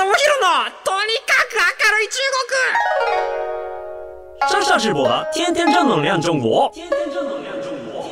[0.00, 2.16] 智弘のとにかく明るい中
[4.48, 6.70] 国上下直播的天天正能量中国。
[6.72, 8.08] 天天正能量中国。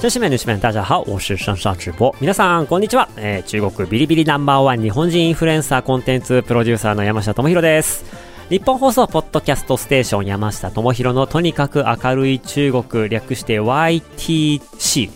[0.00, 2.10] 女子们、女子们，大家好，我是上上直播。
[2.18, 3.06] 皆さん、こんにちは。
[3.18, 8.29] えー、中国ビリビリナンバーワン日本人インフルエンサーコンテンツプロデューサーの山下智博です。
[8.50, 15.08] 日本放送ポッドキャストステーション山下智博のとにかく明るい中国略して YTC。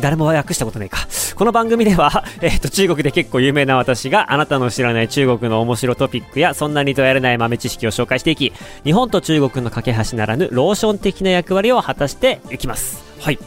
[0.00, 0.98] 誰も訳したことないか。
[1.36, 8.52] この番組では、 えっ、と、中国で結構有名な私があなたの知らない中国の面白トピックやそんなにとやれない豆知識を紹介していき、
[8.82, 13.04] 日本と中国の架け橋ならぬローション的な役割を果たしていきます。
[13.20, 13.38] はい。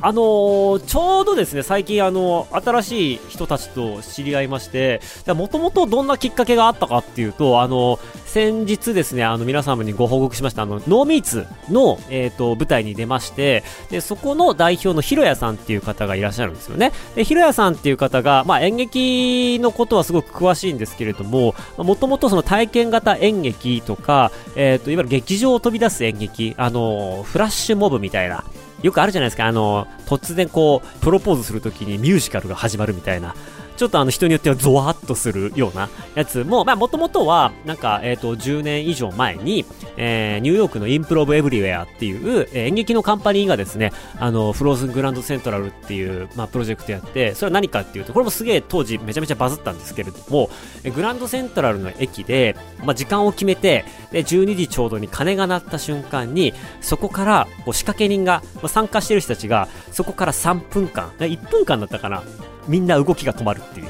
[0.00, 16.92] あのーちょうどですね、最近あの、新しい人たちと知り合いまして、もともとどんなきっかけがあったかっていうと、あの、先日ですね、あの、皆様にご報告しました、あの、ノーミーツの、えっ、と、舞台に出まして、で、そこの代表のひろやさんっていう方がいらっしゃるんですよね。
[17.14, 28.44] で、ひろやさんっていう方が、まあ、演劇のことはすごく詳しいんですけれども、もともとその体験型演劇とか、えっ、と、いわゆる劇場を飛び出す演劇、あの、フラッシュモブみたいな、
[28.82, 33.34] よくあるじゃないですか、あの、突然こう、プロポーズするときにミュージカルが始まるみたいな。
[33.76, 39.64] ちょっとあの人によってはゾワッとするようなやつも、まあもともとは、なんか、えっ、と、10年以上前に、
[39.96, 50.50] えー、ニューヨークのインプロブエブリウェアっていう、えー演劇のカンパニーがですね、あの、フローズングランドセントラルっていう、まあプロジェクトやって、それは何かっていうと、これもすげえ当時めちゃめちゃバズったんですけれども、
[50.82, 62.22] えーグランドセントラルの駅で、まあ時間を決めて、で、12時ちょうどに鐘が鳴った瞬間に、そこから、こう仕掛け人が、まあ参加してる人たちが、そこから3分間、1分間だったかな、
[62.68, 63.86] みんな動きが止まるっていう。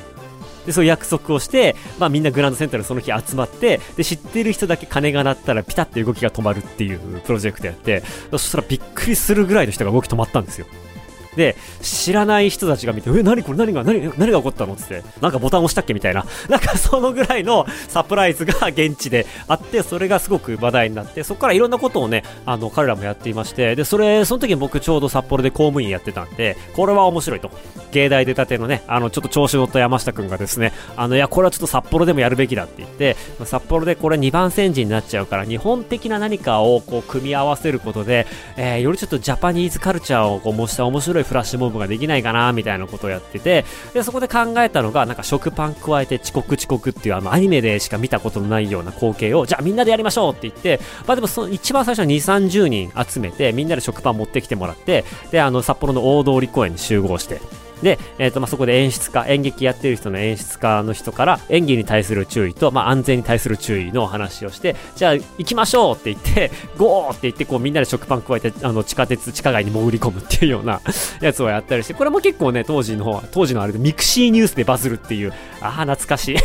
[0.66, 10.66] で、そういう約束をして、まあみんなグランドセンターでその日集まって、で、知ってる人だけ金が鳴ったらピタッて動きが止まるっていうプロジェクトやって、そしたらびっくりするぐらいの人が動き止まったんですよ。
[11.36, 16.24] で、知らない人たちが見て、え、何これ何が、何、何が起こったのつって、なんかボタン押したっけみたいな。
[16.48, 27.50] なんかそのぐらいのサプライズが現地であって、それがすごく話題になって、そこからいろんなことをね、あの、彼らもやっていまして、で、それ、その時に僕ちょうど札幌で公務員やってたんで、これは面白いと。
[27.92, 38.26] 芸大出たてのね、あの、ちょっと調子乗った山下くんがですね、あの、いや、これはちょっと札幌でもやるべきだって言って、札幌でこれ2番煎じになっちゃうから、日本的な何かをこう、組み合わせることで、
[38.56, 57.40] えーよりちょっとジャパニーズカルチャーをこう模した面白いフラッシュモブができないかな、みたいなことをやってて、で、そこで考えたのが、なんか食パン加えて遅刻遅刻っていうあのアニメでしか見たことのないような光景を、じゃあみんなでやりましょうって言って、まあでもその一番最初は2、30人集めて、みんなで食パン持ってきてもらって、で、あの、札幌の大通公園に集合して、
[57.82, 70.80] で、えっ、と、まあ、そこで演出家、演劇やってる人の演出家の人から演技に対する注意と、まあ、安全に対する注意のお話をして、じゃあ行きましょうって言って、 ゴーって言って、こうみんなで食パン加えて、あの、地下鉄、地下街に潜り込むっていうような
[71.20, 76.36] やつをやったりして、これも結構ね、当時の、当時のあれでミクシーニュースでバズるっていう、ああ、懐かしい。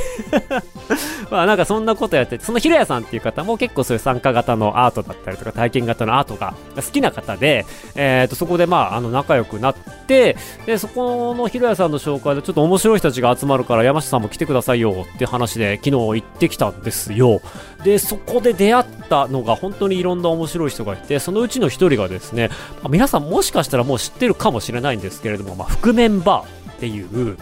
[1.31, 7.65] まあなんかそんなことやって、そのひろやさんっていう方も結構そういう参加型のアートだったりとか体験型のアートが好きな方で、
[7.95, 9.75] えっ、と、そこでまあ、あの、仲良くなっ
[10.07, 17.41] て、で、そこのひろやさんの紹介でちょっと面白い人たちが集まるから山下さんも来てくださいよって話で昨日行ってきたんですよ。
[17.83, 22.49] で、そこで出会ったのが本当にいろんな面白い人がいて、そのうちの一人がですね、
[22.83, 27.37] ま皆さんもしかしたらもう知ってるかもしれないんですけれども、まあ、覆面バーっていう、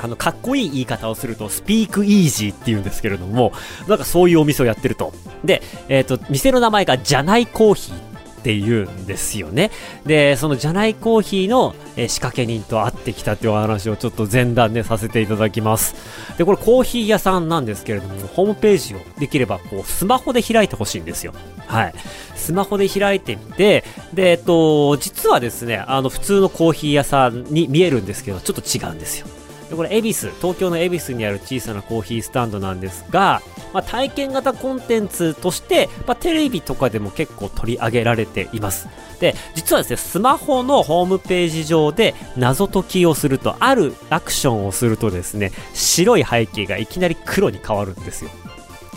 [0.00, 3.52] あの、かっこいい言い方をすると、スピークイージーって言うんですけれども、
[3.88, 5.12] なんかそういうお店をやってると。
[5.44, 8.07] で、えっ、と、店の名前がじゃないコーヒー
[8.38, 9.70] って言うんですよね。
[10.06, 15.94] で、そのじゃないコーヒーの、えー仕掛け人と会ってきたっていうお話をちょっと前段でさせていただきます。
[16.38, 21.32] で、これコーヒー屋さんなんですけれども、ホームページをできればこうスマホで開いてほしいんですよ。
[21.66, 21.94] はい。
[22.34, 23.84] スマホで開いてみて、
[24.14, 29.26] で、えっと、実はですね、あの、普通のコーヒー屋さんに見えるんですけど、ちょっと違うんですよ。
[29.68, 33.42] でこれ、恵比寿、東京の恵比寿にある小さなコーヒースタンドなんですが、
[33.72, 38.88] まあ、体験型コンテンツとして、まあ、テレビとかでも結構取り上げられています。
[39.20, 48.30] で、実はですね、スマホのホームページ上で謎解きをすると、あるアクションをするとですね、白い背景がいきなり黒に変わるんですよ。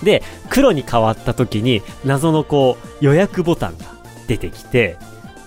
[0.03, 3.85] で、黒に変わった時に、謎のこう、予約ボタンが
[4.27, 4.97] 出てきて、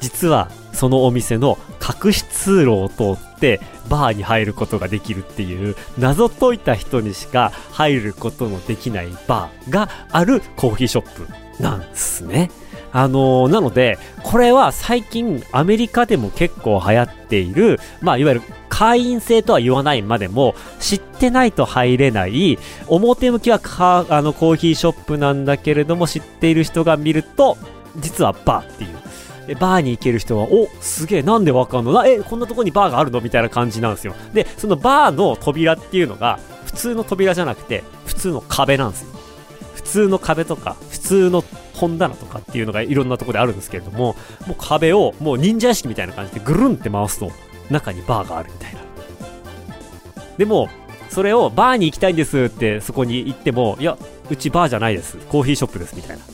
[0.00, 11.26] 実はそのお店の隠し通路を通ってバーに入ることができるっていう謎解いた人にしか入ることのできないバーがあるコーヒーショッ
[11.56, 12.50] プなんですね。
[12.92, 23.60] あのーなので、これは最近アメリカでも結構流行っている、まあ、いわゆる会員制とは言わないまでも、知ってないと入れない、表向きは
[24.08, 27.58] あのコーヒーショップなんだけれども、知っている人が見ると、
[27.96, 28.90] 実はバーっていう。
[29.46, 31.93] で、バーに行ける人は、お、すげえ、なんでわかんの？
[31.93, 33.20] な、え、こんなとこにバーがあるの？
[33.20, 34.14] みたいな感じなんですよ。
[34.32, 39.08] で、そのバーの扉っていうのが、普通の扉じゃなくて、普通の壁なんですよ。
[39.75, 41.44] 普通の壁とか、普通の
[41.75, 47.31] 本棚とかっていうのがいろんなとこであるんですけれども、もう壁をもう忍者屋敷みたいな感じでぐるんって回すと、
[47.70, 48.81] 中にバーがあるみたいな。
[50.38, 50.69] でも、
[51.11, 53.96] それをバーに行きたいんですってそこに行っても、いや、
[54.31, 55.19] うちバーじゃないです。
[55.29, 56.25] コーヒーショップですみたいな。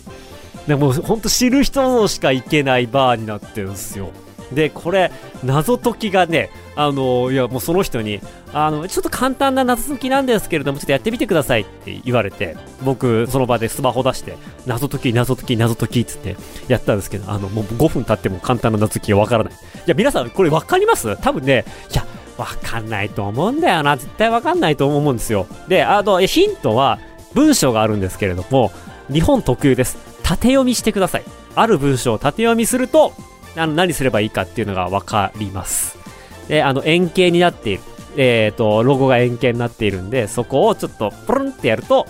[0.67, 4.11] でもほんと知る人しか行けないバーになってるんですよ。
[4.53, 5.13] で、これ、
[5.45, 8.21] 謎解きがね、あの、いや、もうその人に、
[8.53, 14.37] あの、ちょっと簡単な謎解きなんですけれども、ちょっとやってみてくださいって言われて、僕、その場でスマホ出して、
[14.67, 16.37] 謎解き、謎解き、謎解きっつって
[16.67, 19.53] やったんですけど、あの、もう5分経っても簡単な謎解きがわからない。
[19.53, 21.17] いや、皆さん、これわかります？
[21.19, 22.05] 多分ね、いや、
[22.37, 23.97] わかんないと思うんだよな。
[23.97, 25.47] 絶対わかんないと思うんですよ。
[25.69, 26.99] で、あの、ヒントは、
[27.35, 28.73] 文章があるんですけれども、
[29.13, 30.10] 日本特有です。
[30.31, 31.25] 縦読みしてください。
[31.57, 33.13] ある文章を縦読みすると、
[33.57, 35.99] あの、何すればいいかっていうのがわかります。
[36.47, 37.83] で、あの、円形になっている。
[38.17, 42.07] えっ、ー、と、ロゴが円形になっているんで、そこをちょっと、プルンってやると、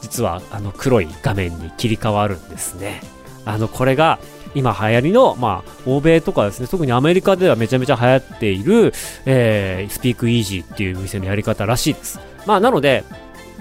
[0.00, 3.00] 実は、あの、黒い画面に切り替わるんですね。
[3.44, 4.20] あの、これが、
[4.54, 8.92] 今流行りの、まあ、欧米とかですね、特にアメリカではめちゃめちゃ流行っている、
[9.24, 12.20] えー、スピークイージーっていう店のやり方らしいです。
[12.46, 13.02] まあ、なので、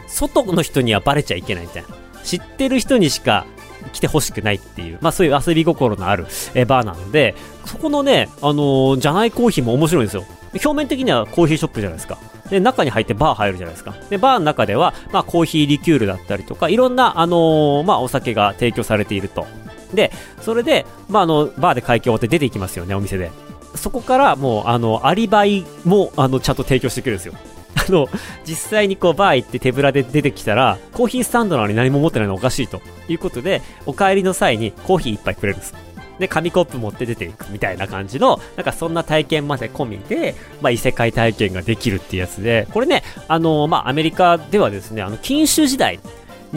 [0.07, 1.89] 外の人にはバレちゃいけないみたいな。
[2.23, 3.45] 知ってる人にしか
[3.93, 7.35] 来てほしくないっていう、まあそういう遊び心のある、えバーなので、
[7.65, 10.25] そこのね、あのー、じゃないコーヒーも面白いんですよ。
[10.53, 12.17] 表面的にはコーヒーショップじゃないですか。
[12.49, 13.95] で、中に入ってバー入るじゃないですか。
[14.09, 19.47] で、バーの中では、まあコーヒーリキュールだったりとか、いろんな、あのー、まあお酒が提供されていると。
[19.93, 20.11] で、
[20.41, 23.31] それで、まああの、バーで会計終わって出ていきますよね、お店で。
[23.75, 27.33] そこからもう、あの、アリバイも、あの、ちゃんと提供してくるんですよ。
[27.75, 28.07] あの、
[28.45, 35.73] 実際にこうバー行って手ぶらで出てきたら、コーヒースタンドなのに何も持ってないのおかしいということで、お帰りの際にコーヒー一杯くれるんです。
[36.19, 45.99] で、紙コップ持って出ていくみたいな感じの、なんかそんな体験まで込みで、まあ異世界体験ができるっていうやつで、これね、あのまあアメリカではですね、あの、禁酒時代、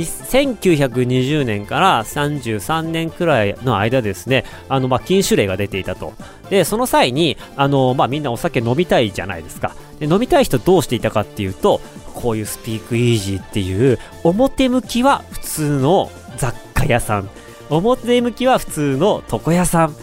[0.04, 6.12] 1920年から33年くらいの間ですね、あの、ま、禁酒令が出ていたと。
[6.50, 9.74] で、その際に、あの、ま、みんなお酒飲みたいじゃないですか。
[9.98, 11.80] で飲みたい人どうしていたかっていうと、
[12.14, 17.28] こういうスピークイージーっていう、表向きは普通の雑貨屋さん。
[17.70, 19.94] 表向きは普通の床屋さん。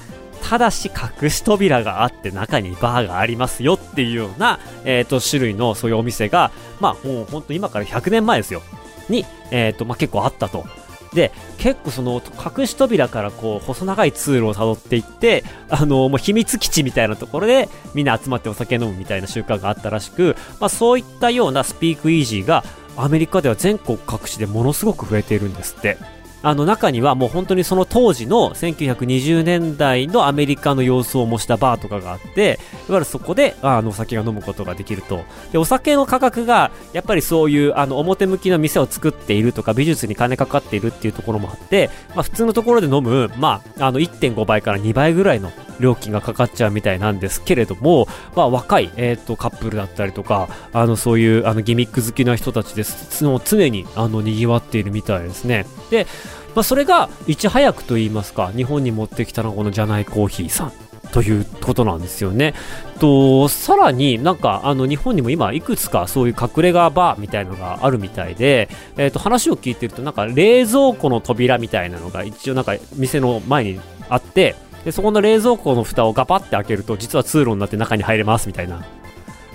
[0.48, 0.91] ただし
[1.21, 8.62] 隠し扉があって中にバーがありますよっていうような、えっ、ー、と、種類のそういうお店が、まあもうほんと今から100年前ですよ。
[9.09, 10.65] に、え、ー、と、まあ結構あったと。
[11.13, 12.21] で、結構その
[12.57, 22.63] 隠し扉からこう細長い通路を辿っていって、あのもう秘密基地みたいなところでみんな集まってお酒飲むみたいな習慣があったらしく、まあそういったようなスピークイージーが
[22.97, 25.97] アメリカでは全国各地でものすごく増えているんですって。
[26.41, 35.23] あの中にはもう本当にその当時の1920年代のアメリカの様子を模したバーとかがあって、いわゆるそこであのお酒が飲むことができると。
[35.51, 53.23] で、お酒の価格がやっぱりそういうあの表向きの店を作っているとか美術に金かかっているっていうところもあって、まあ普通のところで飲む、まああの1.5倍から2倍ぐらいの料金がかかっちゃうみたいなんですけれども、まあ若い、えっ、ー、とカップルだったりとか、あのそういうあのギミック好きな人たちです。
[53.45, 55.65] 常にあの賑わっているみたいですね。
[55.89, 56.07] で、
[56.55, 60.85] まあ、それがいち早くと言いますか、日本に持ってきたのはこのじゃないコーヒーさん。
[61.12, 62.53] ということなんですよね。
[63.00, 78.85] と、さらになんかあの日本にも今いくつかそういう隠れ家バーみたいのがあるみたいで、え、ー、と話を聞いてるとなんか冷蔵庫の扉みたいなのが一応なんか店の前にあって、でそこの冷蔵庫の蓋をガパって開けると実は通路になって中に入れますみたいな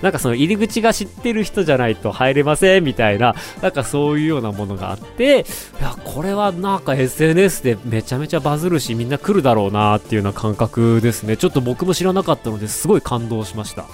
[0.02, 5.44] なんかその入り口が知ってる人じゃないと入れませんみたいな、なんかそういうようなものがあって、
[5.80, 11.36] いや、これはなんか SNS でめちゃめちゃバズるし、みんな来るだろうなっていうような感覚ですね。
[11.36, 13.84] ちょっと僕も知らなかったのですごい感動しました。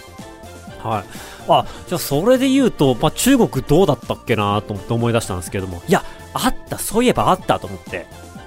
[0.82, 1.04] はい。
[1.48, 8.06] あ、じゃあそれで言うと、まあ、中国どうだったっけなと思って思い出したんですけども、いや、あった、そういえばあったと思って。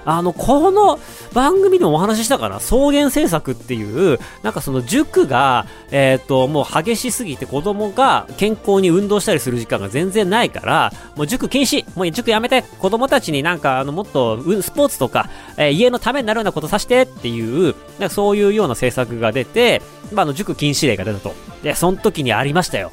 [0.09, 0.99] あの、この
[1.33, 21.35] 番組でもお話ししたかな草原政策っていう、なんかその塾が、えっ、ー、と、もう激しすぎて子供が健康に運動したりする時間が全然ないから、もう塾禁止もう塾やめて子供たちになんかあの、もっとスポーツとか、えー、家のためになるようなことさせてっていう、なんかそういうような政策が出て、まあ、あの、塾禁止令が出たと。
[21.61, 22.91] で、その時にありましたよ。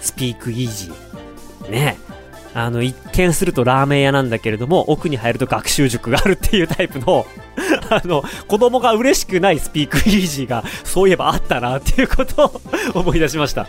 [0.00, 1.70] スピークイージー。
[1.70, 1.98] ね
[2.54, 7.26] あの、一見するとラーメン屋なんだけれども、奥に入ると学習塾があるっていうタイプの
[7.90, 12.60] あの、子供が嬉しくないスピークイージーが、そういえばあったなっていうこと
[12.94, 13.66] を思い出しました。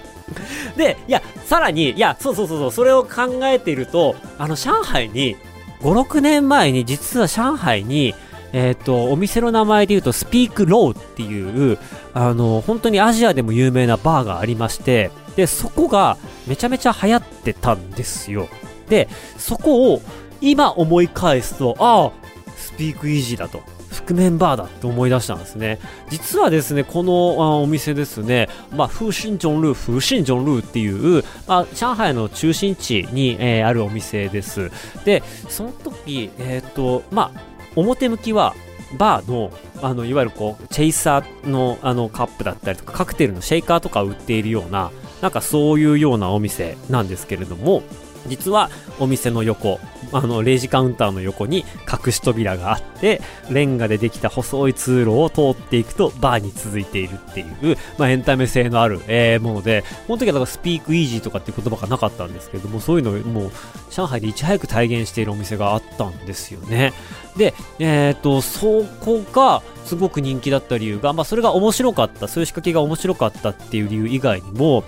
[0.75, 5.35] で、いや、さらに、いや、そうそうそうそう、それを考えていると、あの、上海に、
[5.81, 8.13] 5、6年前に、実は上海に、
[8.51, 11.77] えっ、ー、と、お店の名前で言うと、スピークローっていう、
[12.13, 16.17] あの、本当にアジアでも有名なバーがありまして、で、そこが
[16.47, 18.49] めちゃめちゃ流行ってたんですよ。
[18.89, 20.01] で、そこを
[20.41, 22.11] 今思い返すと、ああ、
[22.55, 23.61] スピークイージーだと。
[23.89, 25.79] 覆面バーだって思い出したんですね。
[26.09, 34.71] 実はですね、このお店ですね、まあ、風神ジョンルー、風神ジョンルーっていう、まあ、上海の中心地に、えー、あるお店です。
[35.05, 37.41] で、その時、えっ、と、まあ、
[37.75, 38.55] 表向きは
[38.97, 44.91] バーの、あの、いわゆるこう、チェイサーのあのカップだったりとか、カクテルのシェイカーとか売っているような、
[45.21, 47.83] なんかそういうようなお店なんですけれども、
[48.27, 49.79] 実はお店の横、
[50.11, 63.51] あの、レジカウンターの横に隠し扉があって、レンガでできた細い通路を通っていくとバーに続いているっていう、まあ、エンタメ性のある、えー、もので、この時はだからスピークイージーとかっていう言葉がなかったんですけども、そういうのをもう、
[63.89, 66.93] 上海でいち早く体現しているお店があったんですよね。
[67.37, 74.83] で、えっ、ー、と、そこがすごく人気だった理由が、まあ、それが面白かった、そういう仕掛けが面白かったっていう理由以外にも、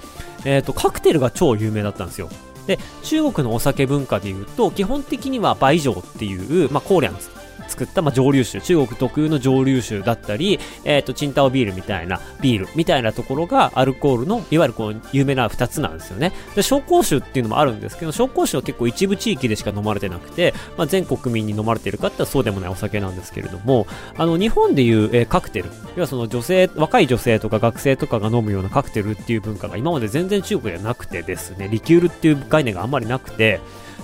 [0.45, 2.29] えっ、ー、と、カクテルが超有名だったんですよ。
[2.67, 7.40] で、中国のお酒文化でいうと、基本的には倍上っていう、まあ、コーリャンズ。
[7.71, 16.33] 作った、まあ、蒸留酒、中国特有の蒸留酒だったり、えっ、ー、と、チンタオビールみたいな、ビールみたいなところが、アルコールの、いわゆるこう、有名な2つなんですよね。
[16.55, 23.87] で、紹興酒っていうのもあるんですけど、紹興酒は結構一部地域でしか飲まれてなくて、まあ、全国民に飲まれているかってそうでもないお酒なんですけれども、
[24.17, 33.59] あの、日本でいう、えー、カクテル、要はその女性、若い女性とか学生とかが飲むようなカクテルっていう文化が今まで全然中国ではなくてですね、リキュールっていう概念があんまりなくて、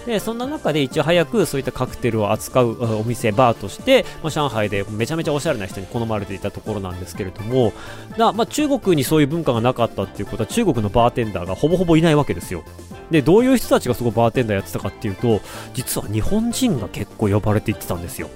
[0.08, 7.74] でそんな中で一応早くそういったカクテルを扱うお店バーとして、まあ、上海でめちゃめちゃおしゃれな人に好まれていたところなんですけれども
[8.18, 12.64] だ、まあ、中国にそういう文化がなかったっていうことは中国のバーテンダーがほぼほぼいないわけですよ。
[13.12, 15.42] でどういう人たちがそこバーテンダーやってたかっていうと
[15.74, 18.30] 実は日本人が結構呼ばれていってたんですよ。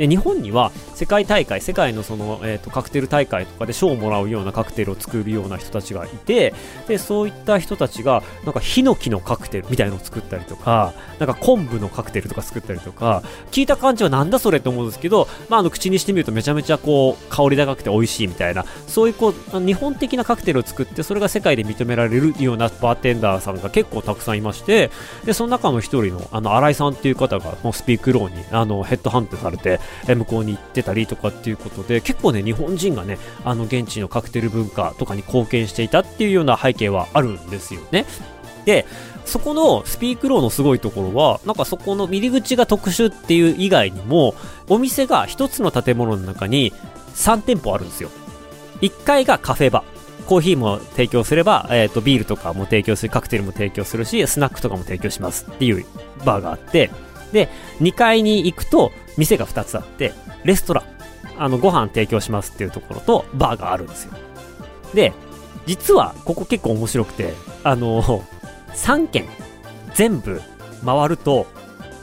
[0.00, 6.54] で日本には世界大会世界のその、えーと、カクテル大会とかで賞をもらうようなカクテルを作るような人たちがいて
[6.88, 24.90] でそういった人たちがなんかヒノキのカクテルみたいのを作ったりとかなんか昆布のカクテルとか作ったりとか聞いた感じはなんだそれって思うんですけど、まあ、あの口にしてみるとめちゃめちゃこう香り高くて美味しいみたいなそういうこう日本的なカクテルを作ってそれが世界で認められるようなバーテンダーさんが結構たくさんいまして
[25.26, 29.78] でその中の一人のあの新井さんっていう方がもうスピークローンにあのヘッドハントされて
[30.08, 38.06] え向こうに行ってたりとかっていうことで結構ね日本人がねあの現地のカクテル文化とかに貢献していたっていうような背景はあるんですよね
[38.64, 38.86] で
[39.30, 44.34] そこのスピークローのすごいところは、なんかそこの入り口が特殊っていう以外にも、
[44.68, 46.72] お店が一つの建物の中に
[47.14, 48.10] 3店舗あるんですよ。
[48.80, 49.84] 1階がカフェバ。
[50.26, 55.84] コーヒーも提供すれば、えっ、ー、と、ビールとかも提供する、カクテルも提供するし、スナックとかも提供しますっていう
[56.24, 56.90] バーがあって、
[57.32, 57.48] で、
[57.80, 60.12] 2階に行くと、店が2つあって、
[60.44, 60.84] レストラン、
[61.38, 64.12] あの、ご飯提供しますっていうところと、バーがあるんですよ。
[64.94, 65.12] で、
[65.66, 68.24] 実は、ここ結構面白くて、あの、
[68.72, 69.28] 3軒、
[69.94, 70.40] 全部
[70.84, 71.46] 回ると、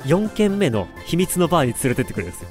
[0.06, 2.50] 4軒目の秘密のバーに連れてってくれるんですよ。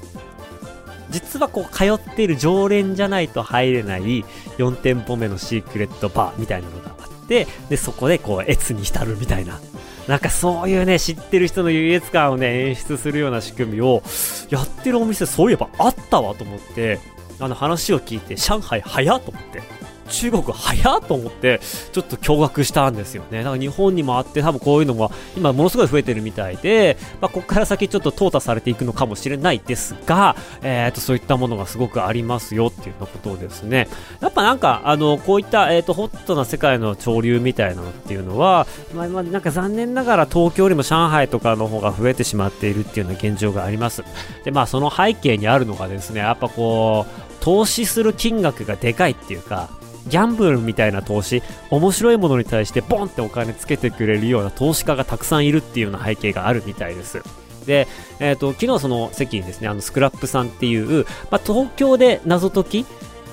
[1.09, 4.25] 実はこう通っている常連じゃないと入れない
[4.57, 9.59] 4店舗目のシークレットバーみたいなのがあって、で、そこでこう、越に浸るみたいな
[10.07, 14.01] なんかそういうね、知ってる人の優越感をね、演出するような仕組みを
[14.49, 16.99] やってるお店、そういえばあったわと思って、
[17.39, 19.61] あの話を聞いて、上海早と思って。
[20.07, 21.59] 中国早っと思って、
[21.91, 23.43] ちょっと驚愕したんですよね。
[23.43, 33.87] だか日本にもあって、多分こういうのも今ものすごい増えてるみたいで、まあ、ここから先ちょっと淘汰されていくのかもしれないですが、え、ー、と、そういったものがすごくありますよっていうようなことをですね。
[34.19, 44.03] やっぱなんか、あの、こういった、え、ー、と、ホットな世界の潮流みたいなのっていうのは、まあ、まあ、なんか残念ながら東京よりも上海とかの方が増えてしまっているっていうような現状があります。
[44.43, 49.69] で、まあ、その背景にあるのがですね、やっぱこう、投資する金額がでかいっていうか、
[50.07, 57.21] ギャンブルみたいな投資、面白いものに対してボンってお金つけてくれるような投資家がたくさんいるっていうような背景があるみたいです。
[57.65, 57.87] で、
[58.19, 62.85] えっ、ー、と、昨日その席にですね、あの、スクラップさんっていう、まあ、東京で謎解き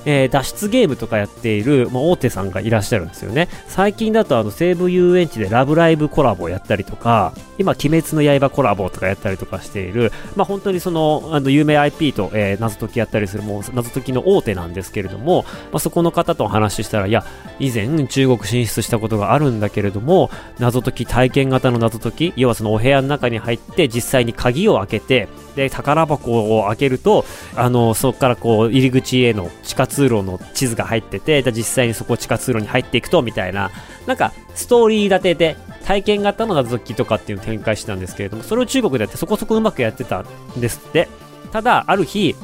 [0.05, 3.49] えー、脱出ゲームとかやっている、まあ、大手さんがいらっしゃるんですよね。
[3.69, 17.25] 最近だとあの西武遊園地でラブライブコラボをやったりとか、今、鬼滅の刃コラボとかやったりとかしている、まあ、本当にその、あの、有名 IP と、えー、謎解きやったりする、もう謎解きの大手なんですけれども、まあ、そこの方とお話ししたら、いや、
[17.59, 27.25] 以前中国進出したことがあるんだけれども、謎解き体験型の謎解き、要はそのお部屋の中に入って実際に鍵を開けて、で、宝箱を開けると、
[27.57, 33.71] あの、そこからこう、入り口への地下通路の地図が入ってて、実際にそこ地下通路に入っていくと、みたいな、
[34.07, 40.25] なんか、ストーリー立てで、体験型の謎解きとかっていうのを展開してたんですけれども、それを中国でやってそこそこうまくやってた
[40.57, 41.09] んですって。
[41.53, 42.35] ただ、ある日、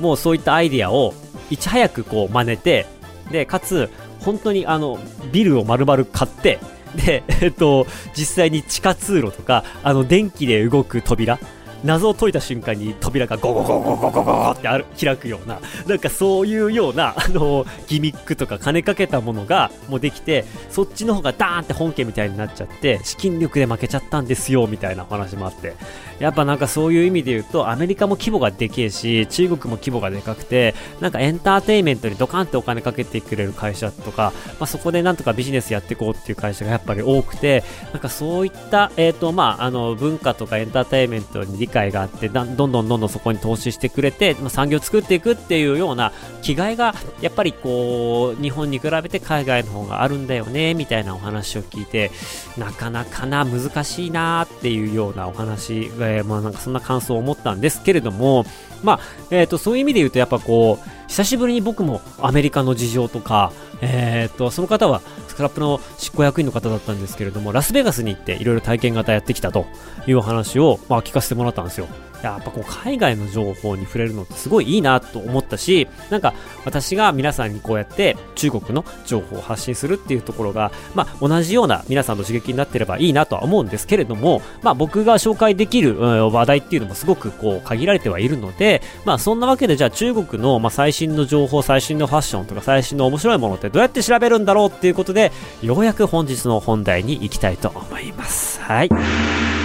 [0.00, 1.14] もうそういったアイディアを
[1.50, 2.86] いち早くこう真似て、
[3.30, 4.98] で、かつ、本当にあの、
[5.32, 6.60] ビルを丸々買って、
[6.94, 11.38] で、えっと、実際に地下通路とか、あの、電気で動く扉、
[11.86, 15.60] 謎を解いた瞬間に扉がゴゴゴゴゴゴゴってある開くような。
[15.86, 25.74] なんかそういうようなあのギミックとか金かけたものがもうできてそっちの方がダーンって本家みたいになっちゃって資金力で負けちゃったんですよみたいな話もあって。
[26.18, 52.10] やっぱなんかそういう意味で言うとアメリカも規模がでけえし中国も規模がでかくてなんかエンターテインメントにドカンってお金かけてくれる会社とか、まあ、そこでなんとかビジネスやっていこうっていう会社がやっぱり多くてなんかそういった、えーとまあ、あの文化とかエンターテインメントに理解があってどんどんどんどんそこに投資してくれて、まあ、産業を作っていくっていうような気概がやっぱりこう日本に比べて海外の方があるんだよねみたいなお話を聞いて
[52.58, 58.44] なかなかな難しいなっていうようなお話、えー、まあなんかそんな感想を思ったんですけれども
[58.82, 65.00] まあ、えっ、ー、とそういう意味で言うとやっぱこう久しぶりに僕もアメリカの事情とか、えっ、とその方は
[65.36, 69.66] スクラップの執行役員の方だったんですけれどもラスベガスに行っていろいろ体験型やってきたと
[70.06, 71.88] いうお話を、まあ、聞かせてもらったんですよ。
[72.22, 95.32] やっぱこう海外の情報に触れるのってすごいいいなと思ったし、なんか私が皆さんにこうやって中国の情報を発信するっていうところが、まあ同じような皆さんの刺激になってればいいなとは思うんですけれども、まあ僕が紹介できる、話題っていうのもすごくこう限られてはいるので、まあそんなわけでじゃあ中国のまあ最新の情報、最新のファッションとか最新の面白いものってどうやって調べるんだろうっていうことで、
[95.62, 98.60] ようやく本日の本題に行きたいと思います。
[98.60, 99.55] はい。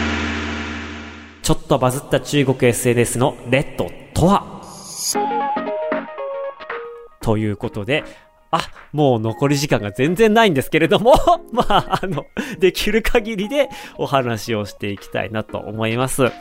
[1.43, 4.61] ちょっとバズった中国 SNS のレッドとは？
[7.21, 8.03] ということで、
[8.51, 11.13] あ、もう残り時間が全然ないんですけれども
[11.51, 12.25] まあ、あの、
[12.59, 16.31] できる限りでお話をしていきたいなと思います。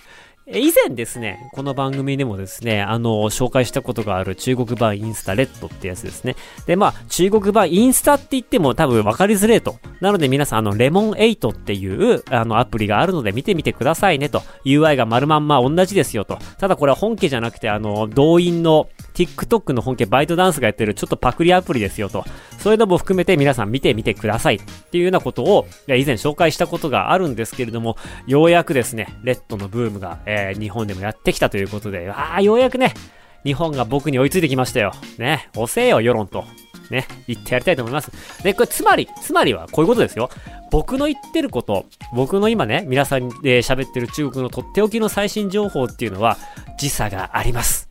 [0.52, 6.34] 以前ですね、この番組でもですね、あの、紹介したことがある中国版インスタレッドってやつですね。
[6.66, 9.78] で、まあ、中国版インスタって言っても多分分かりづれえと。
[10.00, 14.42] なので皆さん、あの、レモン8っていう、あの、アプリがあるので見てみてくださいねと。
[14.64, 16.38] UI が丸まんま同じですよと。
[16.58, 22.24] ただこれは本家じゃなくて、あの、動員の TikTok の本家バイトダンスがやってるちょっとパクリアプリですよと。
[22.58, 27.96] そういうのも含めて皆さん見てみてくださいっていうようなことを以前紹介したことがあるんですけれども、
[28.26, 32.94] ようやくですね、レッドのブームが、えー、日本でもやってきたということで、ああ、ようやくね、
[33.44, 34.92] 日本が僕に追いついてきましたよ。
[35.18, 36.44] ね、押せよ、世論と。
[36.90, 38.10] ね、言ってやりたいと思います。
[38.42, 40.28] で、これ、つまり、つまりはこういうことですよ。
[40.70, 46.36] 僕の言ってること、僕の今ね、皆さんで喋ってる中国のとっておきの最新情報っていうのは、
[46.78, 47.89] 時差があります。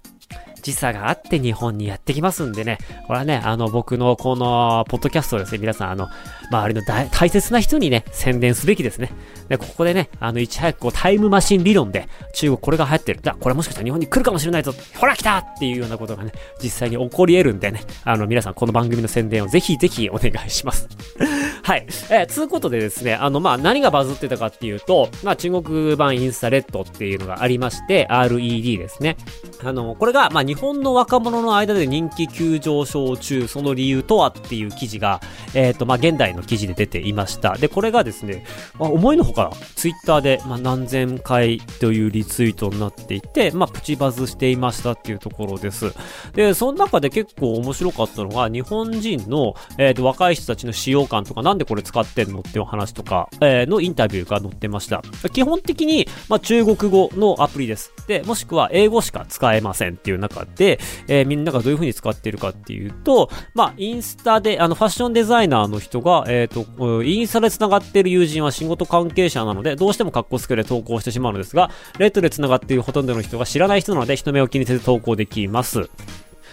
[0.70, 2.78] 時差があって日本にやってきますんでね、
[3.08, 6.08] これはね、あの、僕のこの、ポッドキャストですね、皆さん、あの、
[6.52, 9.12] 周りの大切な人にね、宣伝すべきですね。
[9.50, 13.22] で、ここでね、あの、いち早くこう、タイムマシン理論で、中国これが流行ってる。
[13.22, 14.74] だ、これもしかしたら日本に来るかもしれないぞ。
[14.98, 16.32] ほら来たっていうようなことがね、
[16.62, 20.88] 実際に起こり得るんでね、あの、皆さんこの番組の宣伝をぜひぜひお願いします。
[21.64, 21.86] はい。
[22.10, 29.18] えー、つうことでですね、あの、まあ、何がバズってたかっていうと、まあ、中国版インスタレッドっていうのがありまして、RED ですね。
[29.64, 35.22] あの、これが、まあ、日本の若者の間で人気急上昇中、その理由とはっていう記事が、
[35.54, 37.56] えっ、ー、と、まあ、現代の記事で出ていました。
[37.56, 38.46] で、これがですね、
[38.80, 39.39] まあ、思いのほか、
[39.76, 45.94] ツイッターで、まあ、何千回というリツイートになっていて、まあ、プチバズしていましたっていうところです。
[46.34, 55.02] で、その中で結構面白かったのが、日本人の、え、ー、と、若い人たちの使用感とか、なんでこれ使ってんのっていう話とか、えー、のインタビューが載ってました。
[55.32, 57.94] 基本的に、まあ、中国語のアプリです。
[58.08, 75.90] で、もしくは英語しか使えませんっていう中で、えー、みんながどういう風に使ってるかっていうと、まあ、インスタで、あの、ファッションデザイナーの人が、えっ、ー、と、インスタで繋がってる友人は仕事関係者なので、どうしても格好つけで投稿してしまうのですが、レッドで繋がっているほとんどの人が知らない人なので、人目を気にせず投稿できます。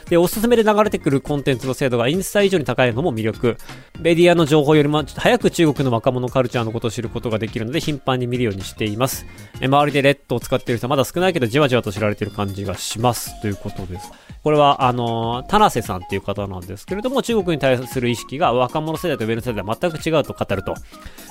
[0.09, 3.57] で、おすすめで流れてくるコンテンツの精度がインスタ以上に高いのも魅力。
[3.99, 9.27] メディアの情報よりも早く中国の若者カルチャーのことを知ることができるので頻繁に見るようにしています。
[9.61, 13.41] え周りでレッドを使っている人はまだ少ないけどじわじわと知られている感じがします。
[13.41, 14.13] ということです。
[14.47, 20.77] これは、あの、田瀬さんっていう方なんですけれども、中国に対する意識が若者世代と上の世代は全く違うと語ると。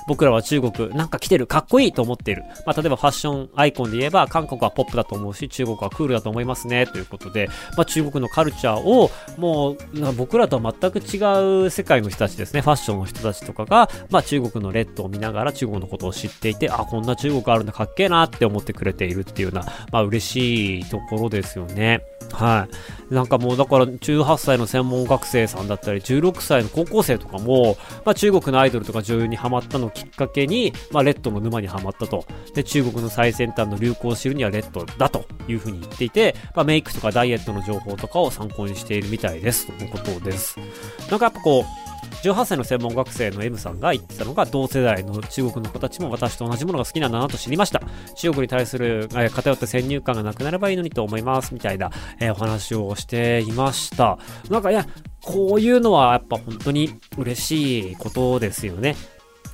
[0.06, 2.44] 僕らは中国、なんか来てる、かっこいいと思っている。
[2.66, 9.78] まあ、例えばファッションアイコンで言えば、韓国はポップだと思うし、中国はクールだと思いますね、ということで、まあ、中国のカルチャーを、もう、
[10.17, 22.01] 僕らとは全く違う世界の人たちですね、ファッションの人たちとかが、まあ中国のレッドを見ながら中国のことを知っていて、あ、こんな中国あるんだ、かっけえなって思ってくれているっていうような、まあ嬉しいところですよね。
[22.32, 22.67] は
[23.12, 23.13] い。
[23.13, 32.25] なんかもうだから18歳の専門学生さんだったり、16歳の高校生とかも、まあ中国のアイドルとか女優にハマったのをきっかけに、まあレッドの沼にハマったと。
[32.54, 39.68] で、中国の最先端の流行を知るにはレッドだというふうに言っていて、まあメイクとかダイエットの情報とかを参考にしているみたいです。
[39.68, 40.58] ということです。
[41.10, 41.86] なんかやっぱこう、
[42.24, 47.82] 18歳の専門学生の M さんが言ってたのが同世代の中国の子たちも私と同じものが好きなんだなと知りました。
[48.15, 54.18] 中国に対する、え偏った先入観がなくなればいいのにと思いますみたいな、え、お話をしていました。
[54.50, 54.88] なんかいや、
[55.22, 58.96] こういうのはやっぱ本当に嬉しいことですよね。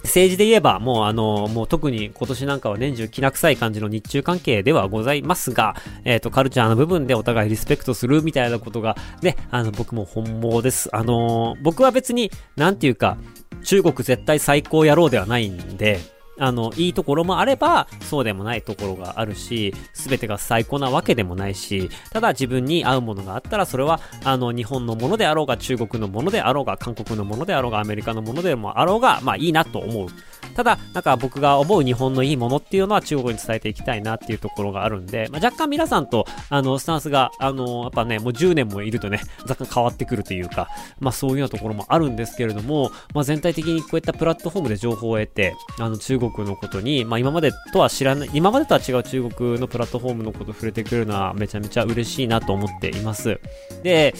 [0.03, 10.89] 政治で言えば、もうあの、もう特に今年なんかは年中きな臭い感じの日中関係ではございますが、えっ、ー、と、カルチャーの部分でお互いリスペクトするみたいなことが、ね、あの、僕も本望です。
[10.95, 13.17] あのー、僕は別に、なんていうか、
[13.63, 15.99] 中国絶対最高野郎ではないんで、
[16.39, 30.07] あの、いいところもあれば、そうでもないところがあるし、すべてが最高なわけでもないし、ただ自分に合うものがあったら、それは、あの、日本のものであろうが、中国のものであろうが、韓国のものであろうが、アメリカのものでもあろうが、まあいいなと思う。
[30.55, 40.67] ただ、なんか僕が思う日本のいいものっていうのは中国に伝えていきたいなっていうところがあるんで、まあ、若干皆さんと、あの、スタンスが、あの、やっぱね、もう10年もいるとね、若干変わってくるというか、
[40.99, 53.39] まあそういうようなところもあるんですけれども、まあ全体的にこういったプラットフォームで情報を得て、あの、中国のことに、まあ今までとは知らない、今までとは違う中国のプラットフォームのことを触れてくれるのはめちゃめちゃ嬉しいなと思っています。
[53.83, 54.13] で、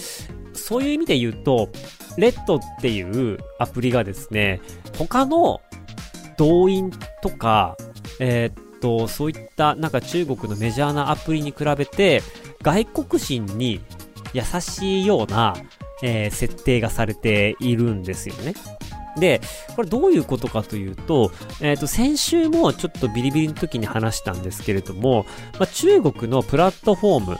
[0.54, 1.68] そういう意味で言うと、
[2.16, 4.60] レッドっていうアプリがですね、
[4.98, 5.60] 他の
[6.36, 6.90] 動員
[7.22, 7.76] とか、
[8.18, 12.22] えー、っと、そういったなんか中国のメジャーなアプリに比べて、
[12.62, 13.80] 外国人に
[14.32, 15.54] 優しいような、
[16.02, 18.54] えー、設定がされているんですよね。
[19.16, 19.40] で、
[19.76, 25.26] これどういうことかというと、えっ、ー、と、先週もちょっとビリビリの時に話したんですけれども、
[25.58, 27.38] まあ、中国のプラットフォーム、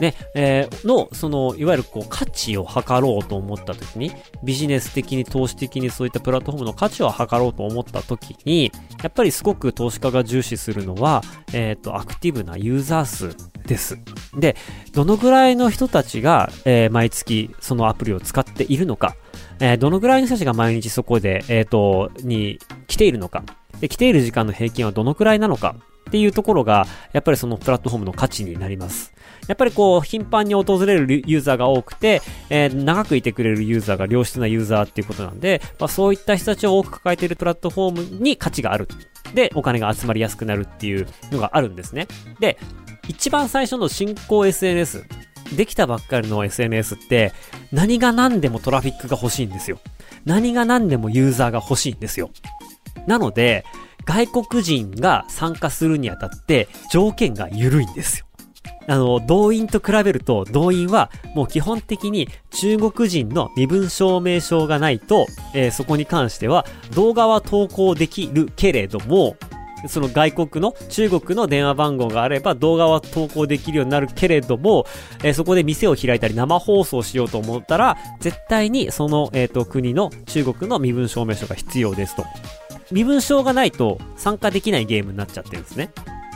[0.00, 13.36] ね、えー、の、その、いわゆるこう、価値を測ろうと思った時に、ビジネス的に投資的にそういったプラットフォームの価値を測ろうと思った時に、やっぱりすごく投資家が重視するのは、えっ、ー、と、アクティブなユーザー数
[13.66, 13.98] です。
[14.36, 14.56] で、
[14.92, 19.16] どのぐらいの人たちが、えー、毎月そのアプリを使っているのか、
[19.60, 22.58] えー、どのぐらいの人たちが毎日そこで、えっ、ー、と、に
[22.88, 23.44] 来ているのか、
[23.80, 25.76] で、来ている時間の平均はどのくらいなのか。
[26.10, 29.14] っていうところが、やっぱりそのプラットフォームの価値になります。
[29.46, 32.20] やっぱりこう、頻繁に訪れるユーザーが多くて、
[32.50, 38.88] えー、長くいてくれるユーザーが良質なユーザーっていうことなんで、まあ、そういった人たちを多く抱えているプラットフォームに価値がある。
[39.34, 42.08] で、お金が集まりやすくなるっていうのがあるんですね。
[42.40, 42.58] で、
[43.06, 45.04] 一番最初の新興 SNS、
[45.56, 47.32] できたばっかりの SNS って、
[47.72, 49.78] 何が何でもトラフィックが欲しいんですよ。
[50.24, 52.30] 何が何でもユーザーが欲しいんですよ。
[53.06, 53.64] なので、
[54.10, 58.26] 外国人が参加するにあたって条件が緩いんですよ。
[58.88, 69.36] あの、動員と比べると、動員はもう基本的に中国人の身分証明書がないと、えー、そこに関しては動画は投稿できるけれども、
[69.86, 74.86] その外国の中国の電話番号があれば動画は投稿できるようになるけれども、
[75.22, 82.24] えー、そこで店を開いたり生放送しようと思ったら、絶対にその、え、ー、と、国の中国の身分証明書が必要ですと。
[82.90, 85.92] 身分証がないと参加できないゲームになっちゃってるんですね。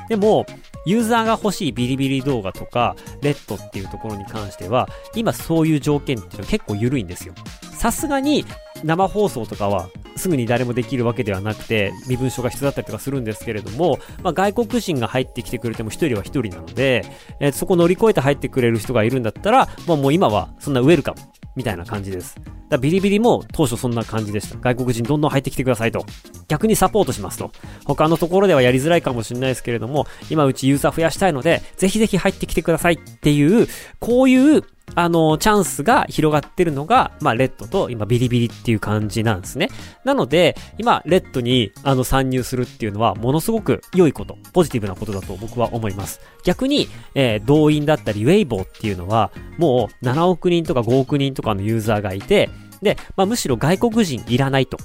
[0.08, 0.44] でも、
[0.86, 7.34] ユーザーが欲しいビリビリ動画とか、レッドっていうところに関しては、今そういう条件っていうのは結構緩いんですよ。
[7.72, 8.44] さすがに
[8.84, 17.04] 生放送とかはすぐに誰もできるわけではなくて、身分証が必要だったりとかするんですけれども、まあ、外国人が入ってきてくれても一人は一人なので、
[17.40, 21.20] えー、そこ乗り越えて入ってくれる人がいるんだったら、まあ、もう今はそんなウェルカム
[21.56, 22.36] みたいな感じです。
[22.68, 24.58] だビリビリも当初そんな感じでした。
[24.58, 26.04] 外国人どんどん入ってきてくださいと。
[26.48, 27.52] 逆にサポートしますと。
[27.84, 33.68] 他のところではやりづらいかもしれないですけれども、今うちユーザー増やしたいので、ぜひぜひ入ってきてくださいっていう、
[34.00, 34.62] こういう
[34.94, 39.68] あの、チャンスが広がってるのが、まあ、レッドと今ビリビリっていういう感じなんですね。
[40.04, 46.20] なので、今、レッドに、あの、参入するっていうのは、ものすごく良いこと、ポジティブなことだと僕は思います。
[46.44, 52.50] 逆に、えー、動員だったり、ウェイボーっていうのは、もう7億人とか5億人とかのユーザーがいて、
[52.82, 54.76] で、まあ、むしろ外国人いらないと。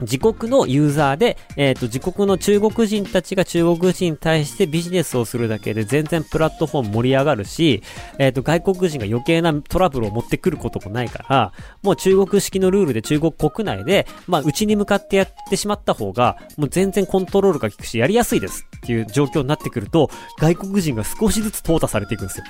[0.00, 7.82] 自国のユーザーで、えっ、ー、と、自国の中国人たちが中国人に対してビジネスをするだけで全然プラットフォーム盛り上がるし、
[8.18, 22.44] えっ、ー、と、外国人が余計なトラブルを持ってくることもないから、もう中国式のルールで中国国内で、まあ、うちに向かってやってしまった方が、もう全然コントロールが効くし、やりやすいですっていう状況になってくると、外国人が少しずつ淘汰されていくんですよ。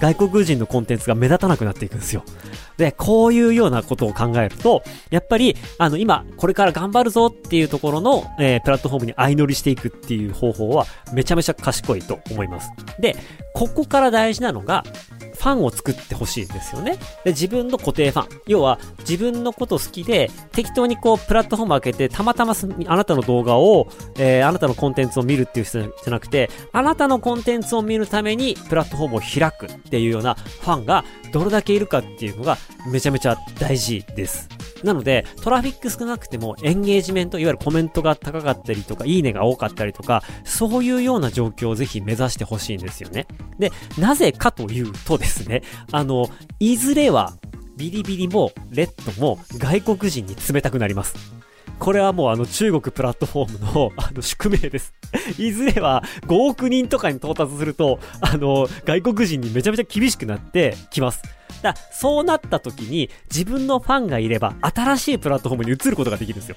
[0.00, 2.24] 外国人のコンテンツが目立たなくなっていくんですよ。
[2.76, 12.70] で、こういうようなことを考えると、やっぱり、あの、今、これから頑頑張るぞっていうところの、えー、プラットフォームに相乗りしていくっていう方法は、めちゃめちゃ賢いと思います。
[13.00, 13.16] で、
[13.54, 14.84] ここから大事なのが、
[15.34, 16.96] ファンを作ってほしいんですよね。
[17.24, 18.40] で、自分の固定ファン。
[18.46, 22.54] 要は、自分のこと好きで、適当にこう、プラットフォーム開けて、たまたま
[22.86, 32.56] あなたの動画を、えー、あなたのコンテンツを見るっていう人じゃなくて、あなたのコンテンツを見るために、プラットフォームを開くっていうようなファンが、どれだけいるかっていうのが、
[32.90, 34.48] めちゃめちゃ大事です。
[34.86, 43.26] なので、トラフィック少なくてもエンゲージメント、いわゆるコメントが高かったりとか、いいねが多かったりとか、そういうような状況をぜひ目指してほしいんですよね。
[43.58, 47.34] で、なぜかというとですね、あの、いずれは、
[47.76, 51.16] ビリビリも、レッドも、外国人に冷たくなります。
[51.80, 54.94] これはもうあの中国プラットフォームのあの宿命です。
[55.36, 61.22] いずれは5億人とかに到達すると、あの、外国人にめちゃめちゃ厳しくなってきます。
[61.62, 66.56] だそうなった時に自分のファンがいれば新しいプラットフォームに移ることができるんですよ。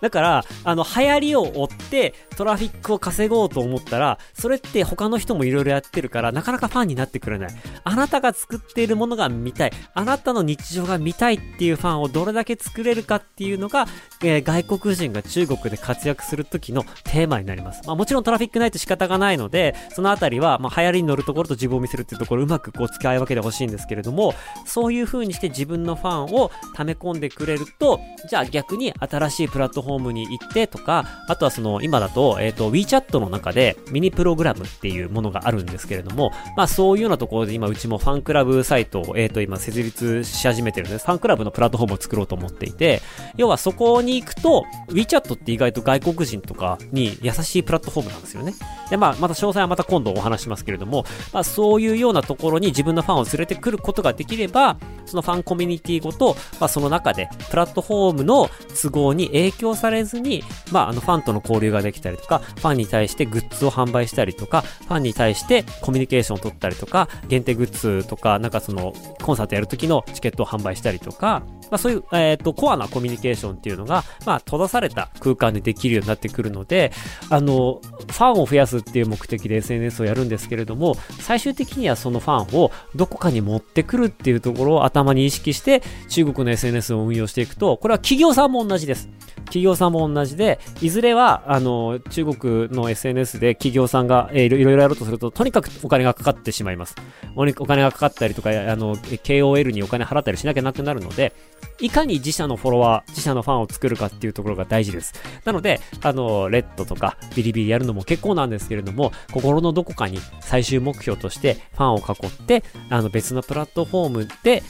[0.00, 7.50] だから、あの、流行りを追ってトラフィックを稼ごうと思ったら、それって他の人も色々やってるから、なかなかファンになってくれない。
[7.84, 9.72] あなたが作っているものが見たい。
[9.94, 13.86] あなたの日常が見たいっていうファンをどれだけ作れるかっていうのが、
[14.22, 17.82] えー、外国人が中国で活躍する時のテーマになります。
[17.86, 24.34] まあもちろんトラフィックないと仕方がないので、そのあたりは、まあ流行りに乗るところと自分を見せるっていうところうまくこう使い分けてほしいんですけれども、
[24.66, 41.06] そういう風にして自分のファンを溜め込んでくれると、じゃあ逆に新しいプラットフォームホームに行ってとか、あとはその、今だと、えっ、ー、と、WeChat の中でミニプログラムっていうものがあるんですけれども、まあそういうようなところで今うちもファンクラブサイトを、えっ、ー、と、今設立し始めてるんです。
[41.06, 43.00] ファンクラブのプラットフォームを作ろうと思っていて、
[43.36, 48.54] 要はそこに行くと、WeChat って意外と外国人とかに優しいプラットフォームなんですよね。
[48.90, 58.48] で、まあ、また詳細はまた今度お話しますけれども、まあそういうようなところに自分のファンを連れてくることができれば、そのファンコミュニティごと、まあその中で、プラットフォームの
[58.80, 76.92] 都合に影響されずに、まああのファンとの交流ができたりとか、ファンに対してグッズを販売したりとか、ファンに対してコミュニケーションを取ったりとか、限定グッズとか、なんかその、コンサートやるときのチケットを販売したりとか、まあそういう、えっ、ー、と、コアなコミュニケーションっていうのが、まあ閉ざされた空間でできるようになってくるので、
[77.30, 89.08] あの、ファンを増やすっていう目的で SNS をやるんですけれども、最終的にはそのファンをどこかに持ってくるっていうところを頭に意識して、中国の SNS を運用していくと、これは企業さんも同じです。
[89.46, 96.96] 企業さんも同じで、いずれは、あの、中国の SNS で企業さんが、えー、いろいろやろうとすると、とにかくお金がかかってしまいます。
[97.36, 101.32] お金がかかったりとか、あの、KOL にお金払ったりしなきゃなくなるので、
[101.78, 105.12] いかに自社のフォロワー、自社のファンを作るかっていうところが大事です。
[105.44, 114.62] なので、あの、レッドとかビリビリやるのも結構なんですけれども、心のどこかに最終目標としてファンを囲って、あの、別のプラットフォームで、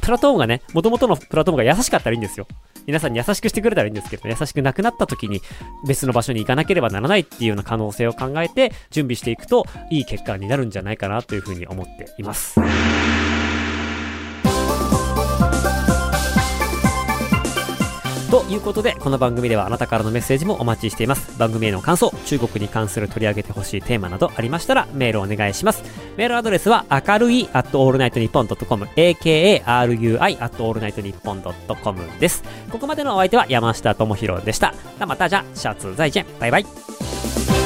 [0.00, 2.48] プラットフォームがね、元々のプラットフォームが優しかったらいいんですよ。
[2.86, 5.40] 皆さんに優しくしてくれたらいいんですけど、優しくなくなった時に
[5.86, 12.60] 別の場所に行かなければならないっていうような可能性を考えて準備していくといい結果になるんじゃないかなというふうに思っています。
[18.34, 21.38] ということで、この番組ではあなたからのメッセージもお待ちしています。
[21.38, 25.84] 番組への感想、中国に関する取り上げてほしいテーマなどありましたら、メールお願いします。
[26.16, 29.62] メールアドレスは、明るい at allnightnippon.com、akarui
[30.18, 32.42] at allnightnippon.com です。
[32.72, 34.74] ここまでのお相手は山下智博でした。
[35.06, 36.26] またじゃ、シャツ在見。
[36.40, 37.63] バイバイ。